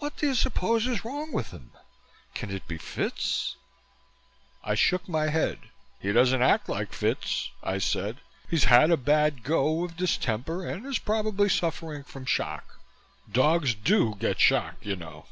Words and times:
What 0.00 0.16
do 0.16 0.26
you 0.26 0.34
suppose 0.34 0.88
is 0.88 1.04
wrong 1.04 1.30
with 1.32 1.52
him. 1.52 1.70
Can 2.34 2.50
it 2.50 2.66
be 2.66 2.78
fits?" 2.78 3.54
I 4.64 4.74
shook 4.74 5.08
my 5.08 5.28
head. 5.28 5.60
"He 6.00 6.10
doesn't 6.10 6.42
act 6.42 6.68
like 6.68 6.92
fits," 6.92 7.48
I 7.62 7.78
said. 7.78 8.16
"He's 8.50 8.64
had 8.64 8.90
a 8.90 8.96
bad 8.96 9.44
go 9.44 9.84
of 9.84 9.96
distemper 9.96 10.66
and 10.66 10.84
is 10.84 10.98
probably 10.98 11.48
suffering 11.48 12.02
from 12.02 12.26
shock. 12.26 12.80
Dogs 13.30 13.72
do 13.76 14.16
get 14.18 14.40
shock, 14.40 14.74
you 14.84 14.96
know. 14.96 15.26